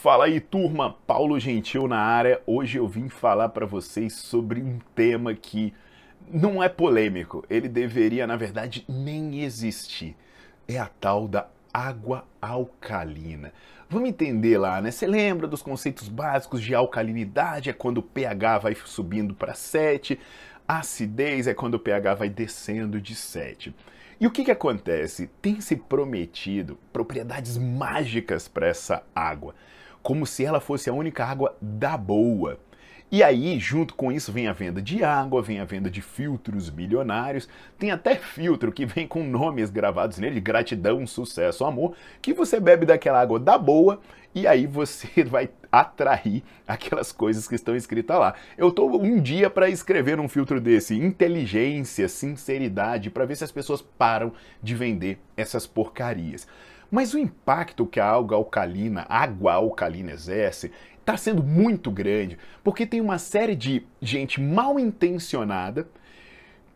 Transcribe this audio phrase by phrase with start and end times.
[0.00, 0.94] Fala aí, turma!
[1.08, 2.40] Paulo Gentil na área.
[2.46, 5.74] Hoje eu vim falar para vocês sobre um tema que
[6.32, 7.44] não é polêmico.
[7.50, 10.16] Ele deveria, na verdade, nem existir.
[10.68, 13.52] É a tal da água alcalina.
[13.90, 14.92] Vamos entender lá, né?
[14.92, 17.68] Você lembra dos conceitos básicos de alcalinidade?
[17.68, 20.16] É quando o pH vai subindo para 7,
[20.68, 23.74] acidez é quando o pH vai descendo de 7.
[24.20, 25.28] E o que, que acontece?
[25.42, 29.56] Tem se prometido propriedades mágicas para essa água
[30.08, 32.58] como se ela fosse a única água da boa.
[33.12, 36.70] E aí, junto com isso, vem a venda de água, vem a venda de filtros
[36.70, 37.46] milionários,
[37.78, 42.86] tem até filtro que vem com nomes gravados nele, gratidão, sucesso, amor, que você bebe
[42.86, 44.00] daquela água da boa
[44.34, 48.34] e aí você vai atrair aquelas coisas que estão escritas lá.
[48.56, 53.52] Eu tô um dia para escrever um filtro desse, inteligência, sinceridade, para ver se as
[53.52, 56.48] pessoas param de vender essas porcarias.
[56.90, 62.86] Mas o impacto que a água alcalina, água alcalina exerce, está sendo muito grande, porque
[62.86, 65.88] tem uma série de gente mal intencionada,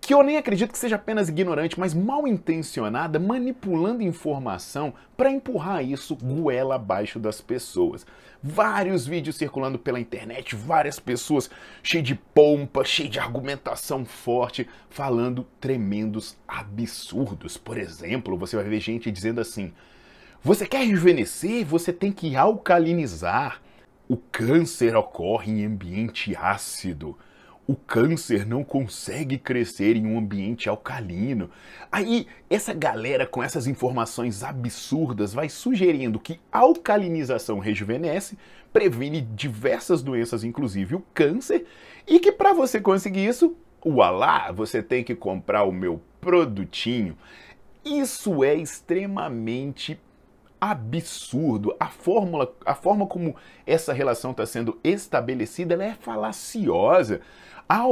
[0.01, 5.85] que eu nem acredito que seja apenas ignorante, mas mal intencionada, manipulando informação para empurrar
[5.85, 8.05] isso goela abaixo das pessoas.
[8.43, 11.49] Vários vídeos circulando pela internet, várias pessoas
[11.85, 17.57] cheias de pompa, cheias de argumentação forte, falando tremendos absurdos.
[17.57, 19.73] Por exemplo, você vai ver gente dizendo assim:
[20.45, 21.65] você quer rejuvenescer?
[21.67, 23.63] Você tem que alcalinizar.
[24.09, 27.17] O câncer ocorre em ambiente ácido.
[27.65, 31.49] O câncer não consegue crescer em um ambiente alcalino.
[31.93, 38.37] Aí, essa galera com essas informações absurdas vai sugerindo que alcalinização rejuvenesce,
[38.73, 41.65] previne diversas doenças, inclusive o câncer,
[42.05, 47.17] e que para você conseguir isso, ualá, você tem que comprar o meu produtinho.
[47.85, 50.01] Isso é extremamente
[50.63, 51.75] absurdo.
[51.81, 53.35] A fórmula, a forma como
[53.67, 57.21] essa relação está sendo estabelecida, ela é falaciosa.
[57.69, 57.83] Ah,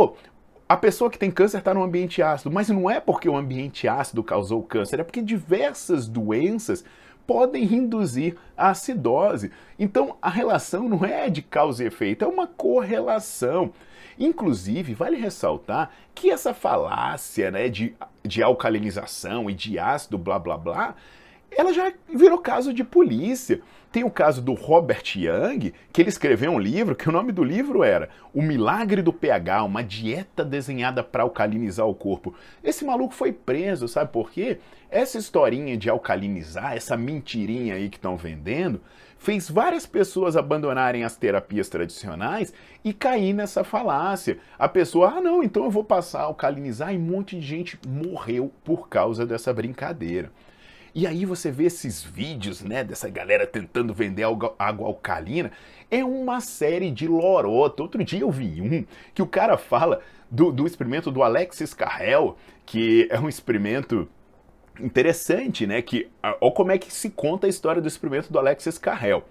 [0.68, 3.88] a pessoa que tem câncer está no ambiente ácido, mas não é porque o ambiente
[3.88, 6.84] ácido causou câncer, é porque diversas doenças
[7.26, 9.50] podem induzir a acidose.
[9.76, 13.72] Então a relação não é de causa e efeito, é uma correlação.
[14.16, 20.56] Inclusive, vale ressaltar que essa falácia né, de, de alcalinização e de ácido, blá blá
[20.56, 20.94] blá,
[21.56, 23.60] ela já virou caso de polícia.
[23.92, 27.42] Tem o caso do Robert Young, que ele escreveu um livro que o nome do
[27.42, 32.32] livro era O Milagre do pH, uma dieta desenhada para alcalinizar o corpo.
[32.62, 34.58] Esse maluco foi preso, sabe por quê?
[34.88, 38.80] Essa historinha de alcalinizar, essa mentirinha aí que estão vendendo,
[39.18, 44.38] fez várias pessoas abandonarem as terapias tradicionais e cair nessa falácia.
[44.56, 47.78] A pessoa, ah, não, então eu vou passar a alcalinizar e um monte de gente
[47.88, 50.30] morreu por causa dessa brincadeira.
[50.94, 55.52] E aí você vê esses vídeos, né, dessa galera tentando vender água, alcalina.
[55.90, 57.82] É uma série de lorota.
[57.82, 58.84] Outro dia eu vi um
[59.14, 60.00] que o cara fala
[60.30, 62.36] do, do experimento do Alexis Carrel,
[62.66, 64.08] que é um experimento
[64.80, 65.82] interessante, né?
[65.82, 69.24] Que, olha como é que se conta a história do experimento do Alexis Carrel.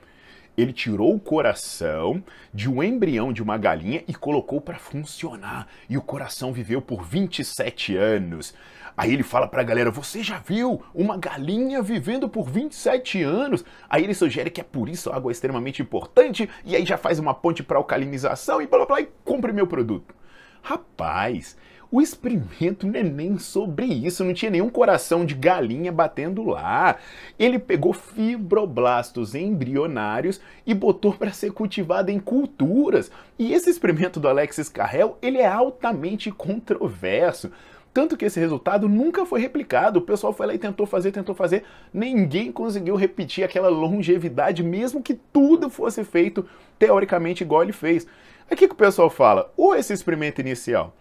[0.59, 2.21] Ele tirou o coração
[2.53, 5.67] de um embrião de uma galinha e colocou para funcionar.
[5.89, 8.53] E o coração viveu por 27 anos.
[8.97, 13.63] Aí ele fala pra galera: Você já viu uma galinha vivendo por 27 anos?
[13.89, 16.49] Aí ele sugere que é por isso a água é extremamente importante.
[16.65, 19.65] E aí já faz uma ponte para alcalinização e blá blá blá e compre meu
[19.65, 20.13] produto.
[20.61, 21.55] Rapaz,
[21.91, 26.97] o experimento não é nem sobre isso, não tinha nenhum coração de galinha batendo lá.
[27.37, 33.11] Ele pegou fibroblastos embrionários e botou para ser cultivado em culturas.
[33.39, 37.51] E esse experimento do Alexis Carrel, ele é altamente controverso.
[37.91, 39.97] Tanto que esse resultado nunca foi replicado.
[39.97, 41.63] O pessoal foi lá e tentou fazer, tentou fazer.
[41.91, 46.45] Ninguém conseguiu repetir aquela longevidade, mesmo que tudo fosse feito
[46.77, 48.05] teoricamente igual ele fez.
[48.55, 49.51] Que, que o pessoal fala?
[49.57, 50.93] Ou esse experimento inicial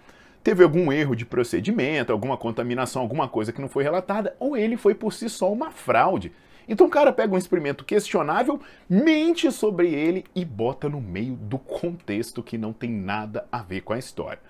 [0.42, 4.76] teve algum erro de procedimento, alguma contaminação, alguma coisa que não foi relatada, ou ele
[4.76, 6.32] foi por si só uma fraude.
[6.68, 11.58] Então o cara pega um experimento questionável, mente sobre ele e bota no meio do
[11.58, 14.40] contexto que não tem nada a ver com a história.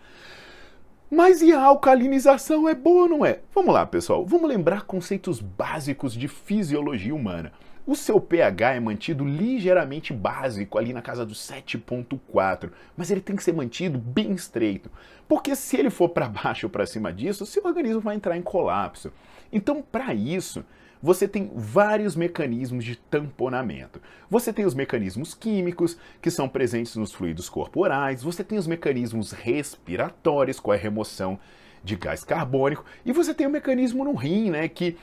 [1.10, 3.40] Mas e a alcalinização é boa ou não é?
[3.54, 7.50] Vamos lá, pessoal, vamos lembrar conceitos básicos de fisiologia humana.
[7.86, 13.34] O seu pH é mantido ligeiramente básico, ali na casa dos 7.4, mas ele tem
[13.34, 14.90] que ser mantido bem estreito,
[15.26, 18.42] porque se ele for para baixo ou para cima disso, seu organismo vai entrar em
[18.42, 19.10] colapso.
[19.50, 20.62] Então, para isso,
[21.02, 24.00] você tem vários mecanismos de tamponamento.
[24.30, 29.32] Você tem os mecanismos químicos, que são presentes nos fluidos corporais, você tem os mecanismos
[29.32, 31.38] respiratórios, com a remoção
[31.82, 34.96] de gás carbônico, e você tem o um mecanismo no rim, né, que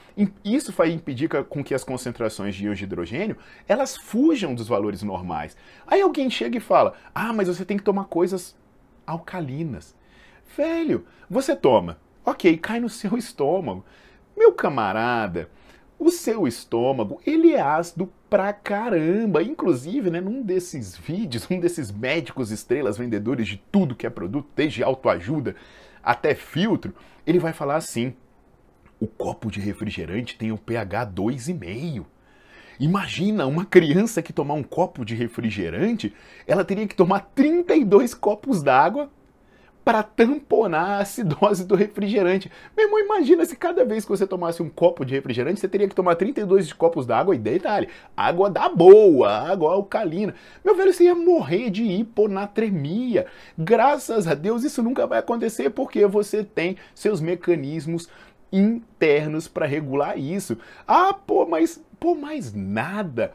[0.44, 5.02] isso vai impedir com que as concentrações de íons de hidrogênio, elas fujam dos valores
[5.02, 5.56] normais.
[5.86, 8.54] Aí alguém chega e fala, ah, mas você tem que tomar coisas
[9.06, 9.94] alcalinas.
[10.56, 13.84] Velho, você toma, ok, cai no seu estômago.
[14.36, 15.48] Meu camarada,
[15.98, 19.42] o seu estômago, ele é ácido pra caramba.
[19.42, 24.48] Inclusive, né, num desses vídeos, um desses médicos estrelas vendedores de tudo que é produto,
[24.54, 25.56] desde autoajuda
[26.02, 26.94] até filtro,
[27.26, 28.14] ele vai falar assim:
[29.00, 32.04] o copo de refrigerante tem o pH 2,5.
[32.78, 36.14] Imagina uma criança que tomar um copo de refrigerante,
[36.46, 39.10] ela teria que tomar 32 copos d'água
[39.86, 42.50] para tamponar a acidose do refrigerante.
[42.76, 45.86] Meu irmão, imagina se cada vez que você tomasse um copo de refrigerante, você teria
[45.86, 50.34] que tomar 32 copos d'água e detalhe, água da boa, água alcalina.
[50.64, 53.26] Meu velho, você ia morrer de hiponatremia.
[53.56, 58.08] Graças a Deus isso nunca vai acontecer porque você tem seus mecanismos
[58.52, 60.58] internos para regular isso.
[60.84, 63.32] Ah, pô, mas pô, mais nada.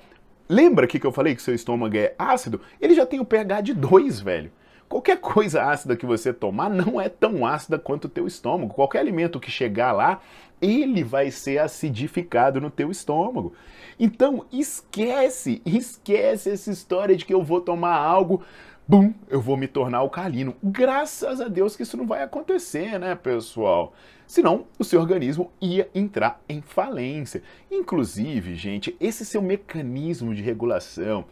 [0.49, 2.59] Lembra que, eu falei que seu estômago é ácido?
[2.81, 4.51] Ele já tem o pH de 2, velho.
[4.91, 8.73] Qualquer coisa ácida que você tomar não é tão ácida quanto o teu estômago.
[8.73, 10.19] Qualquer alimento que chegar lá,
[10.61, 13.53] ele vai ser acidificado no teu estômago.
[13.99, 18.43] Então, esquece, esquece essa história de que eu vou tomar algo,
[18.87, 20.55] bum, eu vou me tornar alcalino.
[20.63, 23.93] Graças a Deus que isso não vai acontecer, né, pessoal?
[24.25, 27.43] Senão, o seu organismo ia entrar em falência.
[27.69, 31.25] Inclusive, gente, esse seu mecanismo de regulação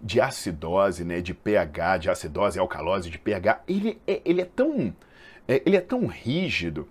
[0.00, 4.94] de acidose, né, de pH, de acidose, alcalose, de pH, ele é, ele é tão
[5.48, 6.86] é, ele é tão rígido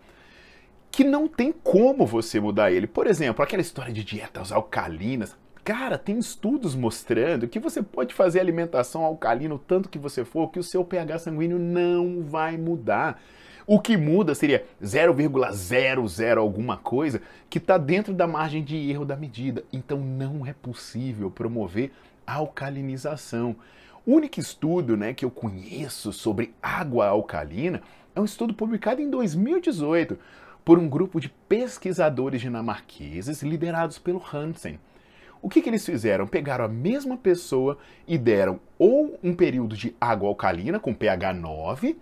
[0.94, 2.86] que não tem como você mudar ele.
[2.86, 5.36] Por exemplo, aquela história de dietas alcalinas.
[5.64, 10.52] Cara, tem estudos mostrando que você pode fazer alimentação alcalina o tanto que você for,
[10.52, 13.20] que o seu pH sanguíneo não vai mudar.
[13.66, 19.16] O que muda seria 0,00 alguma coisa que está dentro da margem de erro da
[19.16, 19.64] medida.
[19.74, 21.92] Então não é possível promover
[22.28, 23.56] alcalinização.
[24.06, 27.82] O único estudo né, que eu conheço sobre água alcalina
[28.16, 30.20] é um estudo publicado em 2018
[30.64, 34.80] por um grupo de pesquisadores dinamarqueses liderados pelo Hansen.
[35.42, 36.26] O que, que eles fizeram?
[36.26, 37.78] Pegaram a mesma pessoa
[38.08, 41.98] e deram ou um período de água alcalina com pH 9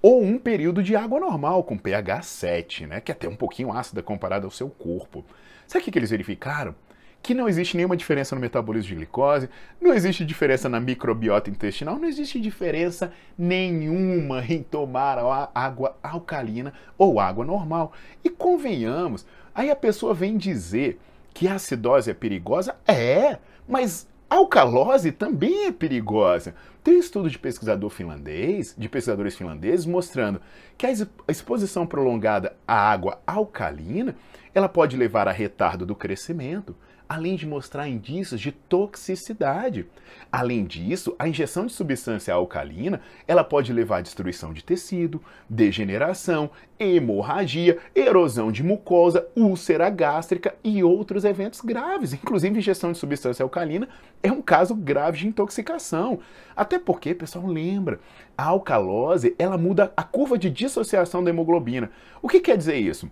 [0.00, 3.72] ou um período de água normal com pH 7, né, que é até um pouquinho
[3.72, 5.24] ácida comparado ao seu corpo.
[5.66, 6.74] Sabe o que, que eles verificaram?
[7.22, 9.48] Que não existe nenhuma diferença no metabolismo de glicose,
[9.80, 15.18] não existe diferença na microbiota intestinal, não existe diferença nenhuma em tomar
[15.52, 17.92] água alcalina ou água normal.
[18.22, 21.00] E convenhamos, aí a pessoa vem dizer
[21.34, 22.76] que a acidose é perigosa?
[22.86, 26.54] É, mas a alcalose também é perigosa.
[26.82, 30.40] Tem um estudo de pesquisador finlandês, de pesquisadores finlandeses, mostrando
[30.78, 30.90] que a
[31.28, 34.14] exposição prolongada à água alcalina,
[34.54, 36.76] ela pode levar a retardo do crescimento,
[37.08, 39.86] além de mostrar indícios de toxicidade.
[40.30, 46.50] Além disso, a injeção de substância alcalina, ela pode levar à destruição de tecido, degeneração,
[46.78, 52.12] hemorragia, erosão de mucosa, úlcera gástrica e outros eventos graves.
[52.12, 53.88] Inclusive, injeção de substância alcalina
[54.22, 56.18] é um caso grave de intoxicação.
[56.54, 58.00] Até porque, pessoal, lembra,
[58.36, 61.90] a alcalose, ela muda a curva de dissociação da hemoglobina.
[62.20, 63.10] O que quer dizer isso?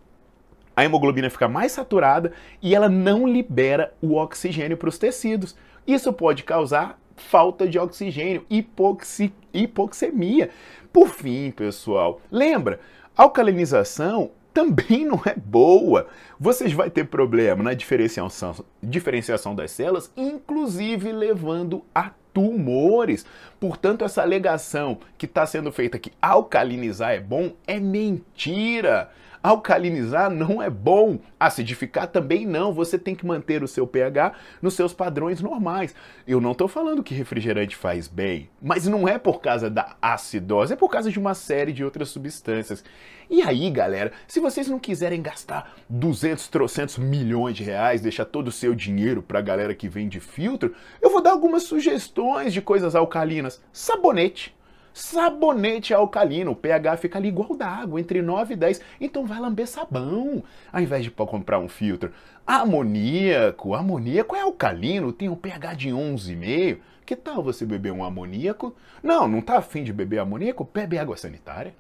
[0.77, 5.55] A hemoglobina fica mais saturada e ela não libera o oxigênio para os tecidos.
[5.87, 10.51] Isso pode causar falta de oxigênio, hipoxi, hipoxemia.
[10.93, 12.81] Por fim, pessoal, lembra,
[13.17, 16.07] alcalinização também não é boa.
[16.39, 23.27] Vocês vão ter problema na diferenciação, diferenciação das células, inclusive levando a tumores.
[23.59, 29.11] Portanto, essa alegação que está sendo feita que alcalinizar é bom é mentira.
[29.45, 32.73] Alcalinizar não é bom, acidificar também não.
[32.73, 34.33] Você tem que manter o seu pH
[34.63, 35.95] nos seus padrões normais.
[36.27, 40.73] Eu não estou falando que refrigerante faz bem, mas não é por causa da acidose,
[40.73, 42.83] é por causa de uma série de outras substâncias.
[43.29, 48.49] E aí, galera, se vocês não quiserem gastar 200, 300 milhões de reais, deixar todo
[48.49, 52.63] o seu dinheiro para a galera que vende filtro, eu vou dar algumas sugestões de
[52.63, 53.63] coisas alcalinas.
[53.71, 54.55] Sabonete
[54.95, 56.53] sabonete alcalino.
[56.53, 58.81] O pH fica ali igual da água, entre 9 e 10.
[59.01, 62.13] Então vai lamber sabão, ao invés de comprar um filtro.
[62.47, 63.75] Amoníaco.
[63.75, 66.79] Amoníaco é alcalino, tem um pH de 11,5.
[67.05, 68.75] Que tal você beber um amoníaco?
[69.03, 70.67] Não, não tá afim de beber amoníaco?
[70.73, 71.75] Bebe água sanitária.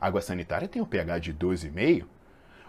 [0.00, 2.04] Água sanitária tem um pH de 12,5.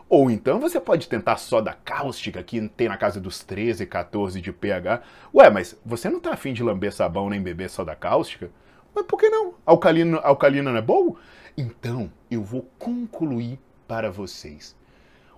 [0.10, 4.54] Ou então você pode tentar soda cáustica, que tem na casa dos 13, 14 de
[4.54, 5.02] pH.
[5.34, 8.50] Ué, mas você não tá afim de lamber sabão nem beber soda cáustica?
[8.98, 9.54] Mas por que não?
[9.64, 11.16] Alcalino, alcalina não é bom?
[11.56, 14.76] Então, eu vou concluir para vocês.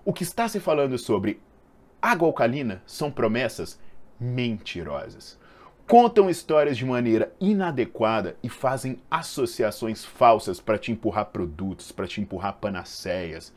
[0.02, 1.38] O que está se falando sobre
[2.00, 3.78] água alcalina são promessas
[4.18, 5.38] mentirosas.
[5.86, 12.18] Contam histórias de maneira inadequada e fazem associações falsas para te empurrar produtos, para te
[12.18, 13.52] empurrar panaceias.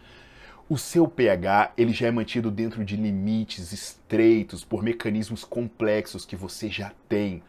[0.67, 6.35] O seu pH ele já é mantido dentro de limites estreitos por mecanismos complexos que
[6.35, 7.41] você já tem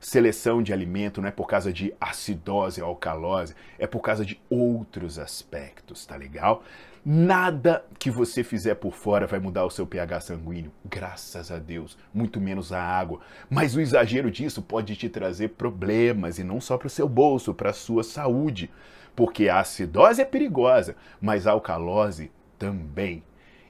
[0.00, 4.40] seleção de alimento não é por causa de acidose ou alcalose, é por causa de
[4.48, 6.64] outros aspectos, tá legal?
[7.04, 11.96] Nada que você fizer por fora vai mudar o seu pH sanguíneo, graças a Deus,
[12.12, 13.20] muito menos a água.
[13.48, 17.54] Mas o exagero disso pode te trazer problemas e não só para o seu bolso,
[17.54, 18.70] para a sua saúde,
[19.14, 23.22] porque a acidose é perigosa, mas a alcalose também.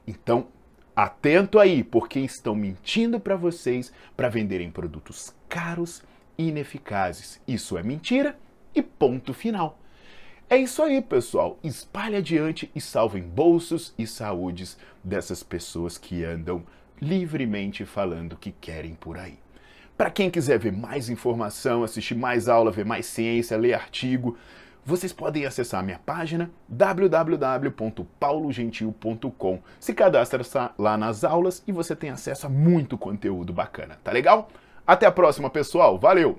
[0.07, 0.49] Então,
[0.95, 6.03] atento aí, porque estão mentindo para vocês para venderem produtos caros
[6.49, 7.41] ineficazes.
[7.47, 8.39] Isso é mentira
[8.75, 9.79] e ponto final.
[10.49, 11.59] É isso aí, pessoal.
[11.63, 16.65] Espalhe adiante e salvem bolsos e saúdes dessas pessoas que andam
[17.01, 19.39] livremente falando que querem por aí.
[19.97, 24.37] Para quem quiser ver mais informação, assistir mais aula, ver mais ciência, ler artigo,
[24.85, 29.59] vocês podem acessar minha página www.paulogentil.com.
[29.79, 30.43] Se cadastra
[30.79, 34.49] lá nas aulas e você tem acesso a muito conteúdo bacana, tá legal?
[34.87, 35.99] Até a próxima, pessoal.
[35.99, 36.39] Valeu!